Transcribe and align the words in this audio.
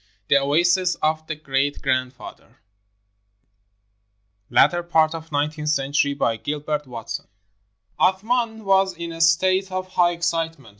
THE 0.29 0.37
OASIS 0.37 0.95
OF 0.95 1.27
THE 1.27 1.35
GREAT 1.35 1.79
GRANDFATHER 1.83 2.57
[Latter 4.49 4.81
part 4.81 5.13
of 5.13 5.31
nineteenth 5.31 5.69
century] 5.69 6.15
BY 6.15 6.37
GILBERT 6.37 6.87
WATSON 6.87 7.27
Athman 7.99 8.63
was 8.63 8.93
in 8.95 9.11
a 9.11 9.21
state 9.21 9.71
of 9.71 9.89
high 9.89 10.13
excitement. 10.13 10.69